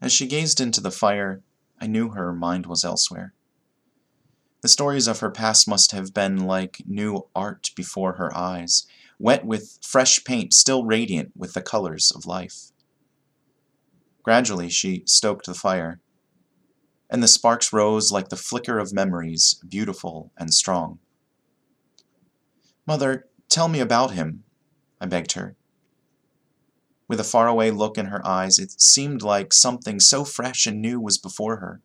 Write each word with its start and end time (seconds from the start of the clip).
As 0.00 0.12
she 0.12 0.26
gazed 0.26 0.60
into 0.60 0.80
the 0.80 0.90
fire, 0.90 1.42
I 1.80 1.86
knew 1.86 2.10
her 2.10 2.32
mind 2.32 2.66
was 2.66 2.84
elsewhere. 2.84 3.34
The 4.62 4.68
stories 4.68 5.06
of 5.06 5.20
her 5.20 5.30
past 5.30 5.68
must 5.68 5.92
have 5.92 6.14
been 6.14 6.44
like 6.44 6.82
new 6.86 7.26
art 7.34 7.70
before 7.74 8.14
her 8.14 8.34
eyes, 8.36 8.86
wet 9.18 9.44
with 9.44 9.78
fresh 9.82 10.24
paint, 10.24 10.54
still 10.54 10.84
radiant 10.84 11.32
with 11.36 11.54
the 11.54 11.62
colors 11.62 12.10
of 12.10 12.26
life. 12.26 12.72
Gradually, 14.22 14.68
she 14.68 15.02
stoked 15.06 15.46
the 15.46 15.54
fire, 15.54 16.00
and 17.10 17.22
the 17.22 17.28
sparks 17.28 17.72
rose 17.72 18.12
like 18.12 18.28
the 18.28 18.36
flicker 18.36 18.78
of 18.78 18.92
memories, 18.92 19.60
beautiful 19.66 20.30
and 20.36 20.52
strong. 20.52 20.98
Mother, 22.86 23.26
tell 23.48 23.68
me 23.68 23.80
about 23.80 24.12
him, 24.12 24.44
I 25.00 25.06
begged 25.06 25.32
her. 25.32 25.56
With 27.10 27.18
a 27.18 27.24
faraway 27.24 27.72
look 27.72 27.98
in 27.98 28.06
her 28.06 28.24
eyes, 28.24 28.60
it 28.60 28.80
seemed 28.80 29.20
like 29.20 29.52
something 29.52 29.98
so 29.98 30.24
fresh 30.24 30.64
and 30.64 30.80
new 30.80 31.00
was 31.00 31.18
before 31.18 31.56
her. 31.56 31.80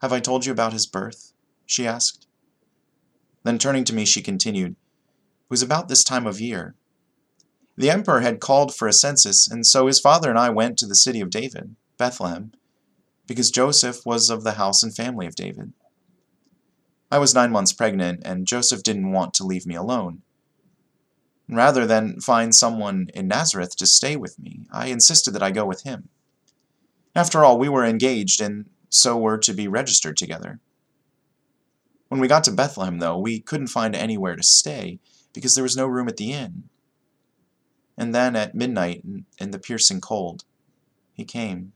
Have 0.00 0.12
I 0.12 0.20
told 0.20 0.46
you 0.46 0.52
about 0.52 0.72
his 0.72 0.86
birth? 0.86 1.32
she 1.66 1.84
asked. 1.84 2.28
Then 3.42 3.58
turning 3.58 3.82
to 3.86 3.92
me, 3.92 4.04
she 4.04 4.22
continued, 4.22 4.74
It 4.74 5.50
was 5.50 5.60
about 5.60 5.88
this 5.88 6.04
time 6.04 6.24
of 6.24 6.40
year. 6.40 6.76
The 7.76 7.90
emperor 7.90 8.20
had 8.20 8.38
called 8.38 8.72
for 8.72 8.86
a 8.86 8.92
census, 8.92 9.50
and 9.50 9.66
so 9.66 9.88
his 9.88 9.98
father 9.98 10.30
and 10.30 10.38
I 10.38 10.50
went 10.50 10.78
to 10.78 10.86
the 10.86 10.94
city 10.94 11.20
of 11.20 11.30
David, 11.30 11.74
Bethlehem, 11.98 12.52
because 13.26 13.50
Joseph 13.50 14.06
was 14.06 14.30
of 14.30 14.44
the 14.44 14.52
house 14.52 14.84
and 14.84 14.94
family 14.94 15.26
of 15.26 15.34
David. 15.34 15.72
I 17.10 17.18
was 17.18 17.34
nine 17.34 17.50
months 17.50 17.72
pregnant, 17.72 18.22
and 18.24 18.46
Joseph 18.46 18.84
didn't 18.84 19.10
want 19.10 19.34
to 19.34 19.44
leave 19.44 19.66
me 19.66 19.74
alone. 19.74 20.22
Rather 21.48 21.86
than 21.86 22.20
find 22.20 22.54
someone 22.54 23.08
in 23.14 23.28
Nazareth 23.28 23.76
to 23.76 23.86
stay 23.86 24.16
with 24.16 24.38
me, 24.38 24.66
I 24.72 24.86
insisted 24.86 25.32
that 25.32 25.42
I 25.42 25.50
go 25.50 25.66
with 25.66 25.82
him. 25.82 26.08
After 27.14 27.44
all, 27.44 27.58
we 27.58 27.68
were 27.68 27.84
engaged, 27.84 28.40
and 28.40 28.70
so 28.88 29.16
were 29.16 29.38
to 29.38 29.52
be 29.52 29.68
registered 29.68 30.16
together. 30.16 30.60
When 32.08 32.20
we 32.20 32.28
got 32.28 32.44
to 32.44 32.52
Bethlehem, 32.52 32.98
though, 32.98 33.18
we 33.18 33.40
couldn't 33.40 33.68
find 33.68 33.94
anywhere 33.94 34.36
to 34.36 34.42
stay 34.42 35.00
because 35.32 35.54
there 35.54 35.64
was 35.64 35.76
no 35.76 35.86
room 35.86 36.08
at 36.08 36.16
the 36.16 36.32
inn. 36.32 36.64
And 37.96 38.14
then 38.14 38.34
at 38.36 38.54
midnight, 38.54 39.04
in 39.38 39.50
the 39.50 39.58
piercing 39.58 40.00
cold, 40.00 40.44
he 41.12 41.24
came. 41.24 41.72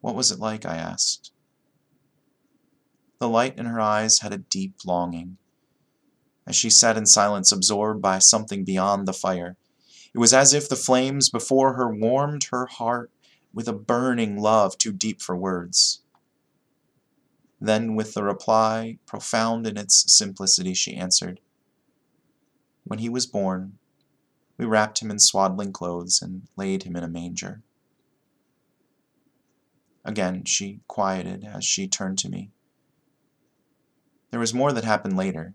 What 0.00 0.14
was 0.14 0.30
it 0.30 0.38
like? 0.38 0.64
I 0.64 0.76
asked. 0.76 1.32
The 3.18 3.28
light 3.28 3.58
in 3.58 3.66
her 3.66 3.80
eyes 3.80 4.20
had 4.20 4.32
a 4.32 4.38
deep 4.38 4.76
longing. 4.86 5.38
As 6.48 6.56
she 6.56 6.70
sat 6.70 6.96
in 6.96 7.04
silence, 7.04 7.52
absorbed 7.52 8.00
by 8.00 8.18
something 8.20 8.64
beyond 8.64 9.06
the 9.06 9.12
fire, 9.12 9.58
it 10.14 10.18
was 10.18 10.32
as 10.32 10.54
if 10.54 10.66
the 10.66 10.76
flames 10.76 11.28
before 11.28 11.74
her 11.74 11.94
warmed 11.94 12.44
her 12.44 12.64
heart 12.64 13.10
with 13.52 13.68
a 13.68 13.74
burning 13.74 14.40
love 14.40 14.78
too 14.78 14.90
deep 14.90 15.20
for 15.20 15.36
words. 15.36 16.00
Then, 17.60 17.94
with 17.94 18.14
the 18.14 18.22
reply, 18.22 18.96
profound 19.04 19.66
in 19.66 19.76
its 19.76 20.10
simplicity, 20.10 20.72
she 20.72 20.96
answered, 20.96 21.40
When 22.84 23.00
he 23.00 23.10
was 23.10 23.26
born, 23.26 23.78
we 24.56 24.64
wrapped 24.64 25.02
him 25.02 25.10
in 25.10 25.18
swaddling 25.18 25.72
clothes 25.72 26.22
and 26.22 26.48
laid 26.56 26.84
him 26.84 26.96
in 26.96 27.04
a 27.04 27.08
manger. 27.08 27.62
Again, 30.02 30.44
she 30.44 30.80
quieted 30.88 31.44
as 31.44 31.66
she 31.66 31.86
turned 31.86 32.16
to 32.20 32.30
me. 32.30 32.52
There 34.30 34.40
was 34.40 34.54
more 34.54 34.72
that 34.72 34.84
happened 34.84 35.16
later. 35.18 35.52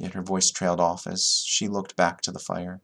Yet 0.00 0.14
her 0.14 0.22
voice 0.22 0.50
trailed 0.50 0.80
off 0.80 1.06
as 1.06 1.44
she 1.46 1.68
looked 1.68 1.94
back 1.94 2.22
to 2.22 2.32
the 2.32 2.38
fire. 2.38 2.80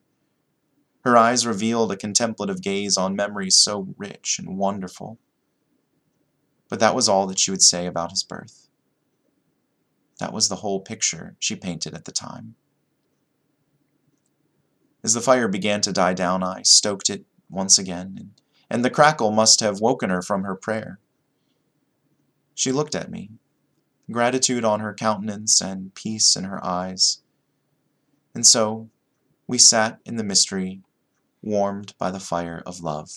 Her 1.02 1.16
eyes 1.16 1.46
revealed 1.46 1.90
a 1.90 1.96
contemplative 1.96 2.60
gaze 2.60 2.98
on 2.98 3.16
memories 3.16 3.56
so 3.56 3.94
rich 3.96 4.38
and 4.38 4.58
wonderful. 4.58 5.18
But 6.68 6.78
that 6.80 6.94
was 6.94 7.08
all 7.08 7.26
that 7.28 7.38
she 7.38 7.50
would 7.50 7.62
say 7.62 7.86
about 7.86 8.10
his 8.10 8.22
birth. 8.22 8.68
That 10.18 10.34
was 10.34 10.50
the 10.50 10.56
whole 10.56 10.80
picture 10.80 11.36
she 11.38 11.56
painted 11.56 11.94
at 11.94 12.04
the 12.04 12.12
time. 12.12 12.54
As 15.02 15.14
the 15.14 15.22
fire 15.22 15.48
began 15.48 15.80
to 15.82 15.92
die 15.92 16.14
down, 16.14 16.42
I 16.42 16.62
stoked 16.64 17.08
it 17.08 17.24
once 17.48 17.78
again, 17.78 18.32
and, 18.68 18.84
the 18.84 18.90
crackle 18.90 19.30
must 19.30 19.60
have 19.60 19.80
woken 19.80 20.10
her 20.10 20.20
from 20.20 20.42
her 20.42 20.54
prayer. 20.54 20.98
She 22.54 22.72
looked 22.72 22.94
at 22.94 23.10
me, 23.10 23.30
gratitude 24.10 24.64
on 24.64 24.80
her 24.80 24.94
countenance 24.94 25.60
and 25.60 25.94
peace 25.94 26.36
in 26.36 26.44
her 26.44 26.64
eyes. 26.64 27.20
And 28.34 28.46
so 28.46 28.88
we 29.46 29.58
sat 29.58 29.98
in 30.04 30.16
the 30.16 30.24
mystery 30.24 30.80
warmed 31.42 31.94
by 31.98 32.10
the 32.10 32.20
fire 32.20 32.62
of 32.66 32.80
love. 32.80 33.10